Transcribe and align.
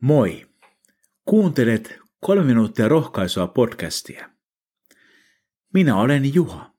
Moi! 0.00 0.46
Kuuntelet 1.24 1.98
kolme 2.20 2.44
minuuttia 2.44 2.88
rohkaisua 2.88 3.46
podcastia. 3.46 4.30
Minä 5.74 5.96
olen 5.96 6.34
Juha. 6.34 6.74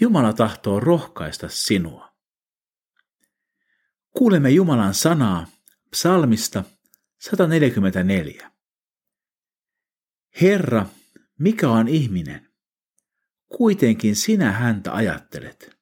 Jumala 0.00 0.32
tahtoo 0.32 0.80
rohkaista 0.80 1.48
sinua. 1.48 2.12
Kuulemme 4.10 4.50
Jumalan 4.50 4.94
sanaa 4.94 5.46
psalmista 5.90 6.64
144. 7.18 8.50
Herra, 10.40 10.86
mikä 11.38 11.70
on 11.70 11.88
ihminen? 11.88 12.48
Kuitenkin 13.48 14.16
sinä 14.16 14.52
häntä 14.52 14.94
ajattelet. 14.94 15.76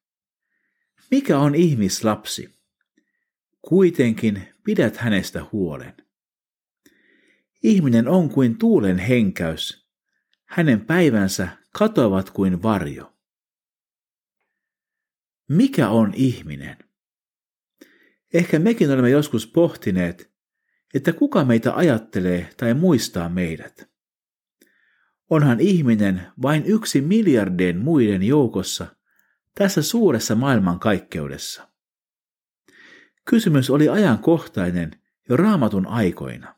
Mikä 1.11 1.39
on 1.39 1.55
ihmislapsi? 1.55 2.58
Kuitenkin 3.69 4.49
pidät 4.65 4.97
hänestä 4.97 5.47
huolen. 5.53 5.95
Ihminen 7.63 8.09
on 8.09 8.31
kuin 8.31 8.59
tuulen 8.59 8.99
henkäys. 8.99 9.89
Hänen 10.45 10.87
päivänsä 10.87 11.49
katoavat 11.79 12.31
kuin 12.31 12.63
varjo. 12.63 13.13
Mikä 15.49 15.89
on 15.89 16.13
ihminen? 16.15 16.77
Ehkä 18.35 18.59
mekin 18.59 18.91
olemme 18.91 19.11
joskus 19.11 19.47
pohtineet, 19.47 20.33
että 20.95 21.13
kuka 21.13 21.45
meitä 21.45 21.75
ajattelee 21.75 22.51
tai 22.57 22.75
muistaa 22.75 23.29
meidät. 23.29 23.91
Onhan 25.31 25.61
ihminen 25.61 26.27
vain 26.43 26.67
yksi 26.67 27.01
miljardien 27.01 27.79
muiden 27.79 28.23
joukossa 28.23 28.87
tässä 29.55 29.83
suuressa 29.83 30.35
maailmankaikkeudessa. 30.35 31.78
Kysymys 33.29 33.71
oli 33.71 33.89
ajankohtainen 33.89 34.91
jo 35.29 35.37
raamatun 35.37 35.87
aikoina. 35.87 36.55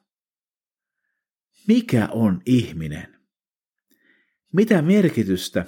Mikä 1.68 2.08
on 2.12 2.42
ihminen? 2.46 3.20
Mitä 4.52 4.82
merkitystä 4.82 5.66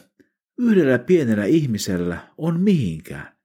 yhdellä 0.58 0.98
pienellä 0.98 1.44
ihmisellä 1.44 2.28
on 2.38 2.60
mihinkään? 2.60 3.36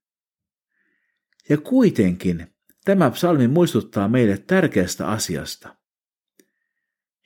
Ja 1.50 1.58
kuitenkin 1.58 2.48
tämä 2.86 3.12
psalmi 3.12 3.48
muistuttaa 3.48 4.08
meille 4.08 4.38
tärkeästä 4.38 5.08
asiasta. 5.08 5.76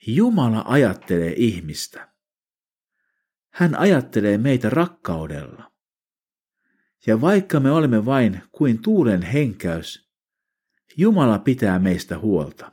Jumala 0.06 0.64
ajattelee 0.66 1.34
ihmistä. 1.36 2.12
Hän 3.50 3.74
ajattelee 3.74 4.38
meitä 4.38 4.70
rakkaudella. 4.70 5.72
Ja 7.06 7.20
vaikka 7.20 7.60
me 7.60 7.70
olemme 7.70 8.04
vain 8.04 8.42
kuin 8.52 8.82
tuulen 8.82 9.22
henkäys, 9.22 10.11
Jumala 10.96 11.38
pitää 11.38 11.78
meistä 11.78 12.18
huolta. 12.18 12.72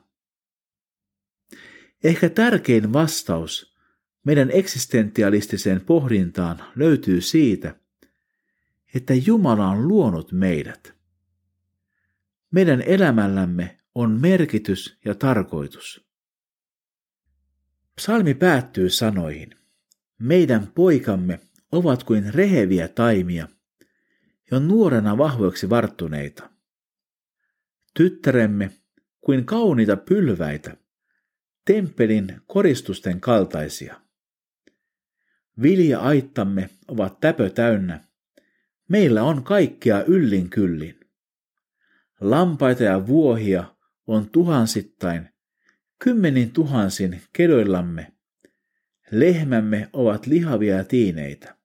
Ehkä 2.04 2.30
tärkein 2.30 2.94
vastaus 2.94 3.76
meidän 4.24 4.52
eksistentialistiseen 4.52 5.82
pohdintaan 5.82 6.64
löytyy 6.76 7.22
siitä, 7.22 7.76
että 8.96 9.14
Jumala 9.14 9.68
on 9.68 9.88
luonut 9.88 10.32
meidät. 10.32 10.94
Meidän 12.52 12.82
elämällämme 12.82 13.78
on 13.96 14.22
merkitys 14.22 14.98
ja 15.06 15.16
tarkoitus. 15.16 16.10
Psalmi 17.96 18.34
päättyy 18.34 18.90
sanoihin, 18.90 19.50
meidän 20.20 20.72
poikamme 20.76 21.40
ovat 21.72 22.04
kuin 22.04 22.34
reheviä 22.34 22.88
taimia, 22.88 23.48
jo 24.52 24.60
nuorena 24.60 25.18
vahvoiksi 25.18 25.70
varttuneita 25.70 26.59
tyttäremme 27.94 28.72
kuin 29.22 29.46
kauniita 29.46 29.98
pylväitä, 29.98 30.78
temppelin 31.66 32.42
koristusten 32.48 33.22
kaltaisia. 33.22 34.02
Vilja-aittamme 35.62 36.70
ovat 36.88 37.20
täpö 37.20 37.50
täynnä, 37.50 38.04
meillä 38.90 39.24
on 39.24 39.44
kaikkea 39.44 40.04
yllin 40.04 40.50
kyllin. 40.50 41.00
Lampaita 42.20 42.84
ja 42.84 43.08
vuohia 43.08 43.76
on 44.08 44.30
tuhansittain, 44.30 45.30
kymmenin 46.00 46.52
tuhansin 46.52 47.22
kedoillamme. 47.34 48.14
Lehmämme 49.12 49.90
ovat 49.94 50.28
lihavia 50.28 50.76
ja 50.76 50.84
tiineitä. 50.84 51.56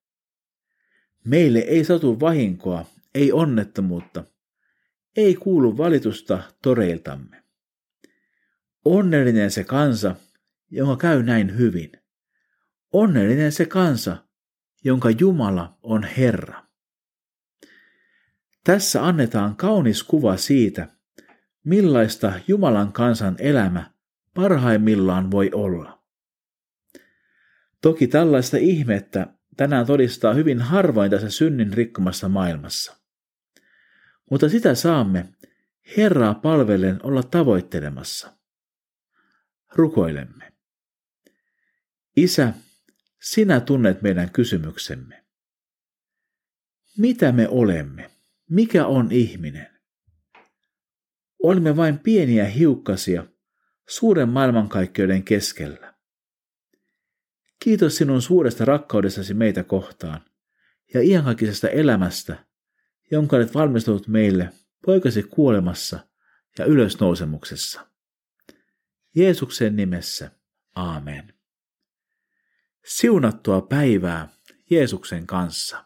Meille 1.25 1.59
ei 1.59 1.85
satu 1.85 2.21
vahinkoa, 2.21 2.87
ei 3.15 3.33
onnettomuutta, 3.33 4.25
ei 5.17 5.35
kuulu 5.35 5.79
valitusta 5.79 6.43
toreiltamme. 6.63 7.45
Onnellinen 8.85 9.51
se 9.51 9.65
kansa, 9.65 10.17
jonka 10.71 10.97
käy 10.97 11.23
näin 11.23 11.59
hyvin. 11.59 11.93
Onnellinen 12.93 13.53
se 13.53 13.67
kansa, 13.67 14.17
jonka 14.85 15.11
Jumala 15.11 15.79
on 15.83 16.05
Herra. 16.05 16.65
Tässä 18.65 19.07
annetaan 19.07 19.57
kaunis 19.57 20.03
kuva 20.03 20.37
siitä, 20.37 20.89
millaista 21.65 22.33
Jumalan 22.49 22.93
kansan 22.93 23.37
elämä 23.39 23.91
parhaimmillaan 24.35 25.31
voi 25.31 25.51
olla. 25.55 26.03
Toki 27.83 28.07
tällaista 28.07 28.57
ihmettä 28.57 29.27
tänään 29.57 29.87
todistaa 29.87 30.35
hyvin 30.35 30.61
harvoin 30.61 31.11
tässä 31.11 31.31
synnin 31.31 31.73
rikkomassa 31.73 32.29
maailmassa 32.29 33.04
mutta 34.31 34.49
sitä 34.49 34.75
saamme 34.75 35.29
Herraa 35.97 36.35
palvellen 36.35 37.01
olla 37.03 37.23
tavoittelemassa. 37.23 38.37
Rukoilemme. 39.75 40.53
Isä, 42.17 42.53
sinä 43.23 43.61
tunnet 43.61 44.03
meidän 44.03 44.31
kysymyksemme. 44.31 45.25
Mitä 46.99 47.33
me 47.33 47.49
olemme? 47.49 48.11
Mikä 48.51 48.87
on 48.87 49.13
ihminen? 49.13 49.81
Olemme 51.43 51.77
vain 51.77 51.99
pieniä 51.99 52.45
hiukkasia 52.45 53.27
suuren 53.89 54.29
maailmankaikkeuden 54.29 55.23
keskellä. 55.23 55.95
Kiitos 57.65 57.97
sinun 57.97 58.23
suuresta 58.23 58.65
rakkaudestasi 58.65 59.35
meitä 59.35 59.65
kohtaan 59.65 60.21
ja 60.95 61.03
iankaikkisesta 61.03 61.69
elämästä, 61.69 62.45
jonka 63.11 63.37
olet 63.37 63.55
valmistanut 63.55 64.09
meille 64.09 64.53
poikasi 64.87 65.23
kuolemassa 65.23 65.99
ja 66.59 66.65
ylösnousemuksessa. 66.65 67.87
Jeesuksen 69.15 69.77
nimessä, 69.77 70.31
aamen. 70.75 71.35
Siunattua 72.85 73.61
päivää 73.61 74.29
Jeesuksen 74.71 75.27
kanssa. 75.27 75.85